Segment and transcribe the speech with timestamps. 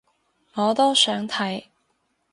[0.55, 1.65] 我都想睇